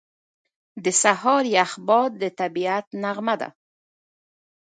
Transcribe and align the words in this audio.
•د 0.83 0.85
سهار 1.01 1.43
یخ 1.55 1.71
باد 1.87 2.11
د 2.21 2.23
طبیعت 2.39 2.85
نغمه 3.03 3.35
ده. 3.41 3.49